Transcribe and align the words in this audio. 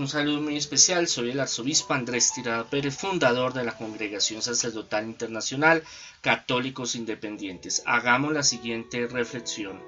Un 0.00 0.08
saludo 0.08 0.40
muy 0.40 0.56
especial, 0.56 1.08
soy 1.08 1.32
el 1.32 1.40
arzobispo 1.40 1.92
Andrés 1.92 2.32
Tirada 2.32 2.64
Pérez, 2.64 2.96
fundador 2.96 3.52
de 3.52 3.64
la 3.64 3.76
Congregación 3.76 4.40
Sacerdotal 4.40 5.04
Internacional 5.04 5.82
Católicos 6.22 6.94
Independientes. 6.94 7.82
Hagamos 7.84 8.32
la 8.32 8.42
siguiente 8.42 9.06
reflexión. 9.08 9.78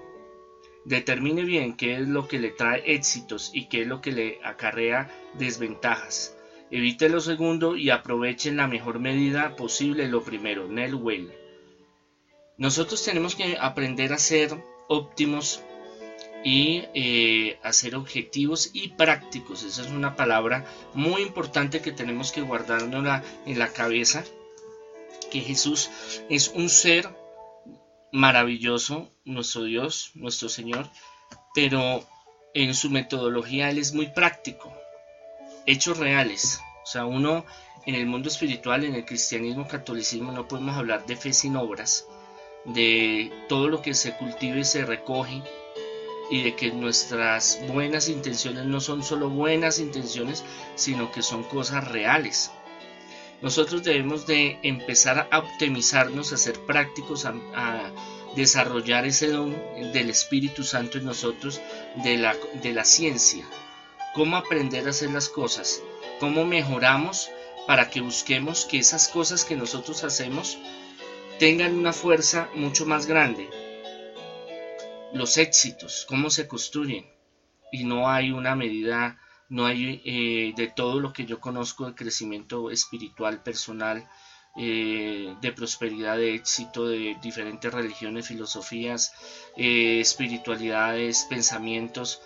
Determine 0.85 1.45
bien 1.45 1.79
qué 1.79 1.95
es 1.95 2.07
lo 2.07 2.29
que 2.29 2.39
le 2.39 2.51
trae 2.51 2.83
éxitos 2.93 3.53
y 3.55 3.71
qué 3.71 3.81
es 3.81 3.87
lo 3.87 4.03
que 4.03 4.13
le 4.13 4.39
acarrea 4.45 5.11
desventajas. 5.39 6.37
Evite 6.71 7.09
lo 7.09 7.23
segundo 7.23 7.75
y 7.75 7.89
aproveche 7.89 8.51
en 8.51 8.59
la 8.59 8.69
mejor 8.69 8.99
medida 8.99 9.57
posible 9.57 10.09
lo 10.09 10.23
primero. 10.23 10.69
Nell 10.69 10.95
Well. 10.95 11.33
Nosotros 12.59 13.03
tenemos 13.03 13.35
que 13.35 13.57
aprender 13.59 14.13
a 14.13 14.19
ser 14.19 14.63
óptimos 14.89 15.63
y 16.45 16.85
eh, 16.95 17.59
hacer 17.63 17.95
objetivos 17.95 18.71
y 18.73 18.89
prácticos. 18.89 19.63
Esa 19.63 19.83
es 19.83 19.89
una 19.89 20.17
palabra 20.17 20.65
muy 20.95 21.23
importante 21.23 21.81
que 21.81 21.93
tenemos 21.93 22.33
que 22.33 22.43
guardárnosla 22.43 23.23
en 23.47 23.59
la 23.59 23.69
cabeza. 23.69 24.25
Que 25.31 25.41
Jesús 25.41 25.91
es 26.29 26.49
un 26.49 26.69
ser 26.69 27.09
maravilloso, 28.13 29.11
nuestro 29.25 29.65
Dios, 29.65 30.11
nuestro 30.15 30.49
Señor, 30.49 30.91
pero 31.55 32.05
en 32.55 32.75
su 32.75 32.91
metodología 32.91 33.71
Él 33.71 33.79
es 33.79 33.95
muy 33.95 34.09
práctico. 34.09 34.73
Hechos 35.67 35.99
reales. 35.99 36.61
O 36.83 36.87
sea, 36.87 37.07
uno 37.07 37.47
en 37.87 37.95
el 37.95 38.07
mundo 38.07 38.29
espiritual, 38.29 38.85
en 38.85 38.95
el 38.95 39.05
cristianismo, 39.05 39.67
catolicismo, 39.67 40.33
no 40.33 40.49
podemos 40.49 40.77
hablar 40.77 41.07
de 41.07 41.17
fe 41.17 41.33
sin 41.33 41.57
obras, 41.57 42.07
de 42.65 43.33
todo 43.49 43.69
lo 43.69 43.83
que 43.83 43.95
se 43.95 44.17
cultiva 44.17 44.57
y 44.57 44.65
se 44.65 44.85
recoge 44.85 45.43
y 46.33 46.43
de 46.43 46.57
que 46.57 46.73
nuestras 46.73 47.61
buenas 47.69 48.09
intenciones 48.09 48.65
no 48.65 48.81
son 48.81 49.03
solo 49.05 49.29
buenas 49.29 49.79
intenciones, 49.79 50.43
sino 50.77 51.13
que 51.13 51.21
son 51.21 51.43
cosas 51.43 51.87
reales. 51.87 52.51
Nosotros 53.43 53.83
debemos 53.85 54.27
de 54.27 54.59
empezar 54.63 55.29
a 55.31 55.39
optimizarnos, 55.41 56.33
a 56.33 56.39
ser 56.39 56.59
prácticos, 56.61 57.27
a, 57.27 57.93
desarrollar 58.35 59.05
ese 59.05 59.29
don 59.29 59.55
del 59.93 60.09
Espíritu 60.09 60.65
Santo 60.65 60.97
en 60.97 61.05
nosotros, 61.05 61.61
de 61.97 62.17
la, 62.17 62.35
de 62.63 62.73
la 62.73 62.87
ciencia. 62.87 63.45
Cómo 64.15 64.39
aprender 64.39 64.87
a 64.87 64.91
hacer 64.91 65.11
las 65.11 65.29
cosas, 65.29 65.83
cómo 66.19 66.47
mejoramos 66.47 67.29
para 67.67 67.91
que 67.91 68.01
busquemos 68.01 68.65
que 68.65 68.79
esas 68.79 69.09
cosas 69.09 69.45
que 69.45 69.55
nosotros 69.55 70.03
hacemos 70.03 70.57
tengan 71.39 71.77
una 71.77 71.93
fuerza 71.93 72.49
mucho 72.55 72.87
más 72.87 73.05
grande, 73.05 73.51
los 75.15 75.37
éxitos, 75.39 76.07
cómo 76.09 76.31
se 76.31 76.49
construyen. 76.49 77.07
Y 77.71 77.85
no 77.85 78.09
hay 78.09 78.33
una 78.33 78.55
medida, 78.55 79.19
no 79.49 79.67
hay 79.67 80.03
eh, 80.05 80.53
de 80.57 80.69
todo 80.69 81.01
lo 81.01 81.13
que 81.13 81.25
yo 81.25 81.41
conozco 81.41 81.87
de 81.87 81.95
crecimiento 81.95 82.71
espiritual, 82.71 83.43
personal, 83.43 84.09
eh, 84.57 85.35
de 85.41 85.53
prosperidad, 85.53 86.17
de 86.17 86.35
éxito, 86.35 86.87
de 86.87 87.17
diferentes 87.23 87.73
religiones, 87.73 88.29
filosofías, 88.29 89.15
eh, 89.57 90.01
espiritualidades, 90.01 91.27
pensamientos. 91.29 92.21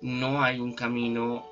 No 0.00 0.42
hay 0.42 0.60
un 0.60 0.74
camino 0.74 1.46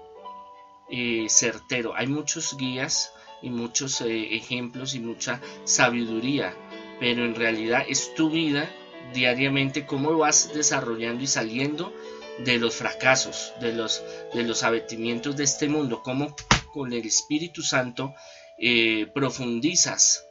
certero. 1.28 1.96
Hay 1.96 2.06
muchos 2.06 2.56
guías 2.56 3.12
y 3.42 3.50
muchos 3.50 4.00
ejemplos 4.02 4.94
y 4.94 5.00
mucha 5.00 5.40
sabiduría, 5.64 6.54
pero 7.00 7.24
en 7.24 7.34
realidad 7.34 7.84
es 7.88 8.14
tu 8.14 8.30
vida 8.30 8.70
diariamente 9.12 9.86
cómo 9.86 10.16
vas 10.16 10.52
desarrollando 10.54 11.24
y 11.24 11.26
saliendo 11.26 11.92
de 12.38 12.58
los 12.58 12.74
fracasos, 12.74 13.52
de 13.60 13.72
los, 13.72 14.02
de 14.34 14.42
los 14.42 14.62
abatimientos 14.62 15.36
de 15.36 15.44
este 15.44 15.68
mundo, 15.68 16.02
cómo 16.02 16.34
con 16.72 16.92
el 16.92 17.06
Espíritu 17.06 17.62
Santo 17.62 18.14
eh, 18.58 19.06
profundizas 19.14 20.26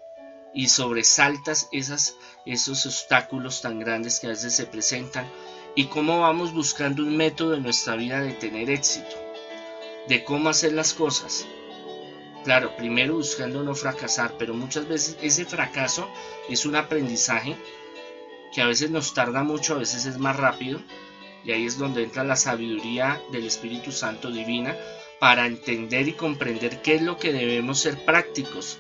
y 0.54 0.70
sobresaltas 0.70 1.68
esas, 1.72 2.16
esos 2.46 2.86
obstáculos 2.86 3.62
tan 3.62 3.80
grandes 3.80 4.20
que 4.20 4.28
a 4.28 4.32
veces 4.32 4.56
se 4.56 4.66
presentan 4.66 5.28
y 5.76 5.86
cómo 5.86 6.22
vamos 6.22 6.54
buscando 6.54 7.04
un 7.04 7.18
método 7.18 7.56
en 7.56 7.64
nuestra 7.64 7.96
vida 7.96 8.22
de 8.22 8.34
tener 8.34 8.70
éxito, 8.70 9.16
de 10.08 10.24
cómo 10.24 10.50
hacer 10.50 10.74
las 10.74 10.94
cosas. 10.94 11.46
Claro, 12.46 12.76
primero 12.78 13.16
buscando 13.16 13.64
no 13.64 13.76
fracasar, 13.76 14.36
pero 14.38 14.54
muchas 14.54 14.88
veces 14.88 15.18
ese 15.22 15.46
fracaso 15.46 16.08
es 16.48 16.66
un 16.66 16.76
aprendizaje 16.76 17.58
que 18.56 18.62
a 18.62 18.68
veces 18.68 18.90
nos 18.90 19.14
tarda 19.14 19.44
mucho, 19.44 19.76
a 19.76 19.80
veces 19.80 20.06
es 20.06 20.18
más 20.18 20.38
rápido, 20.38 20.80
y 21.44 21.52
ahí 21.52 21.66
es 21.66 21.78
donde 21.78 22.04
entra 22.04 22.24
la 22.24 22.38
sabiduría 22.38 23.22
del 23.34 23.46
Espíritu 23.46 23.92
Santo 23.92 24.32
divina 24.32 24.78
para 25.20 25.46
entender 25.46 26.08
y 26.08 26.14
comprender 26.14 26.82
qué 26.82 26.96
es 26.96 27.02
lo 27.02 27.18
que 27.18 27.34
debemos 27.34 27.82
ser 27.82 28.06
prácticos, 28.06 28.80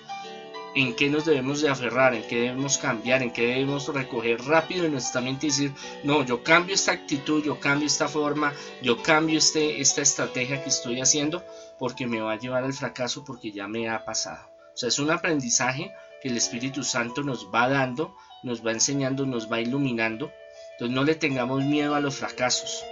en 0.76 0.96
qué 0.96 1.10
nos 1.10 1.26
debemos 1.26 1.62
de 1.62 1.68
aferrar, 1.68 2.16
en 2.16 2.24
qué 2.24 2.38
debemos 2.38 2.78
cambiar, 2.78 3.22
en 3.22 3.34
qué 3.34 3.48
debemos 3.48 3.94
recoger 3.94 4.42
rápido 4.46 4.86
en 4.86 4.94
nuestra 4.94 5.20
mente 5.20 5.48
y 5.48 5.50
decir, 5.50 5.74
no, 6.06 6.24
yo 6.24 6.42
cambio 6.42 6.74
esta 6.74 6.94
actitud, 6.94 7.44
yo 7.44 7.60
cambio 7.60 7.88
esta 7.88 8.08
forma, 8.08 8.54
yo 8.82 9.04
cambio 9.04 9.38
este, 9.38 9.82
esta 9.82 10.02
estrategia 10.02 10.64
que 10.64 10.70
estoy 10.70 11.02
haciendo 11.02 11.44
porque 11.78 12.08
me 12.08 12.22
va 12.22 12.32
a 12.32 12.40
llevar 12.40 12.64
al 12.64 12.74
fracaso 12.74 13.26
porque 13.26 13.52
ya 13.52 13.68
me 13.68 13.90
ha 13.90 14.06
pasado. 14.06 14.50
O 14.74 14.78
sea, 14.78 14.88
es 14.88 15.00
un 15.00 15.12
aprendizaje 15.12 15.94
el 16.28 16.38
Espíritu 16.38 16.84
Santo 16.84 17.24
nos 17.24 17.48
va 17.54 17.70
dando 17.70 18.16
nos 18.46 18.64
va 18.66 18.72
enseñando, 18.72 19.26
nos 19.26 19.52
va 19.52 19.60
iluminando. 19.60 20.32
Entonces 20.74 20.96
no 20.96 21.04
le 21.04 21.16
tengamos 21.16 21.64
miedo 21.64 21.96
a 21.96 22.00
los 22.00 22.16
fracasos. 22.16 22.84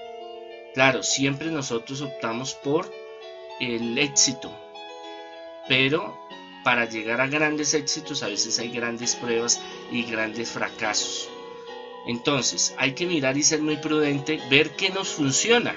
Claro, 0.73 1.03
siempre 1.03 1.51
nosotros 1.51 2.01
optamos 2.01 2.55
por 2.55 2.91
el 3.59 3.97
éxito, 3.99 4.51
pero 5.69 6.17
para 6.63 6.85
llegar 6.85 7.21
a 7.21 7.27
grandes 7.27 7.75
éxitos 7.75 8.23
a 8.23 8.27
veces 8.27 8.57
hay 8.57 8.69
grandes 8.69 9.15
pruebas 9.15 9.61
y 9.91 10.03
grandes 10.03 10.49
fracasos. 10.49 11.29
Entonces 12.07 12.73
hay 12.77 12.93
que 12.93 13.05
mirar 13.05 13.37
y 13.37 13.43
ser 13.43 13.61
muy 13.61 13.77
prudente, 13.77 14.41
ver 14.49 14.71
qué 14.71 14.89
nos 14.89 15.09
funciona. 15.09 15.75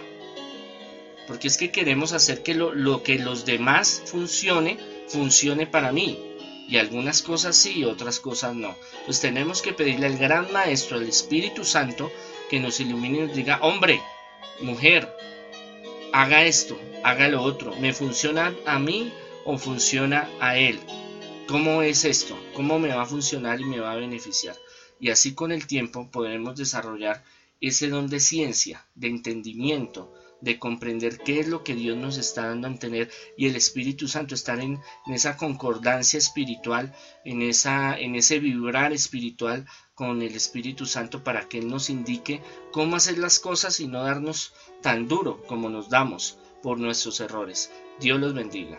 Porque 1.27 1.49
es 1.49 1.59
que 1.59 1.71
queremos 1.71 2.13
hacer 2.13 2.43
que 2.43 2.55
lo, 2.55 2.73
lo 2.73 3.03
que 3.03 3.19
los 3.19 3.45
demás 3.45 4.03
funcione, 4.07 4.79
funcione 5.09 5.67
para 5.67 5.93
mí 5.93 6.36
y 6.69 6.79
algunas 6.79 7.23
cosas 7.23 7.57
sí 7.57 7.79
y 7.79 7.85
otras 7.85 8.21
cosas 8.21 8.55
no. 8.55 8.77
Pues 9.05 9.21
tenemos 9.21 9.63
que 9.63 9.73
pedirle 9.73 10.07
al 10.07 10.19
gran 10.19 10.53
maestro, 10.53 10.97
al 10.97 11.09
Espíritu 11.09 11.65
Santo, 11.65 12.11
que 12.51 12.61
nos 12.61 12.81
ilumine 12.81 13.19
y 13.19 13.21
nos 13.23 13.37
diga, 13.37 13.59
hombre, 13.63 14.01
mujer, 14.61 15.15
haga 16.13 16.45
esto, 16.45 16.79
haga 17.05 17.29
lo 17.29 17.43
otro, 17.43 17.75
¿me 17.77 17.93
funciona 17.93 18.55
a 18.65 18.79
mí 18.79 19.13
o 19.45 19.59
funciona 19.59 20.29
a 20.41 20.59
él? 20.59 20.81
¿Cómo 21.47 21.83
es 21.83 22.05
esto? 22.05 22.37
¿Cómo 22.55 22.79
me 22.79 22.89
va 22.89 23.03
a 23.03 23.07
funcionar 23.07 23.61
y 23.61 23.65
me 23.65 23.81
va 23.81 23.93
a 23.93 23.97
beneficiar? 23.97 24.57
Y 24.99 25.11
así 25.11 25.35
con 25.35 25.53
el 25.53 25.67
tiempo 25.67 26.11
podremos 26.11 26.57
desarrollar 26.57 27.23
ese 27.61 27.89
don 27.89 28.09
de 28.09 28.21
ciencia, 28.21 28.85
de 28.95 29.09
entendimiento, 29.09 30.13
de 30.41 30.59
comprender 30.59 31.19
qué 31.19 31.41
es 31.41 31.49
lo 31.49 31.65
que 31.65 31.75
Dios 31.75 31.97
nos 31.97 32.19
está 32.19 32.47
dando 32.49 32.67
a 32.67 32.71
entender 32.71 33.11
y 33.37 33.47
el 33.47 33.57
Espíritu 33.57 34.09
Santo 34.09 34.35
estar 34.35 34.61
en, 34.61 34.81
esa 35.07 35.37
concordancia 35.37 36.19
espiritual, 36.19 36.95
en, 37.25 37.43
esa, 37.43 37.99
en 37.99 38.15
ese 38.15 38.39
vibrar 38.39 38.93
espiritual 38.93 39.67
con 39.95 40.23
el 40.23 40.35
Espíritu 40.35 40.87
Santo 40.87 41.25
para 41.25 41.49
que 41.49 41.59
Él 41.59 41.69
nos 41.69 41.91
indique 41.91 42.43
cómo 42.73 42.97
hacer 42.97 43.19
las 43.19 43.39
cosas 43.39 43.81
y 43.81 43.89
no 43.89 44.03
darnos 44.03 44.53
tan 44.83 45.09
duro 45.09 45.43
como 45.47 45.69
nos 45.69 45.89
damos 45.89 46.39
por 46.63 46.79
nuestros 46.79 47.21
errores. 47.21 47.71
Dios 48.01 48.21
los 48.21 48.35
bendiga. 48.35 48.79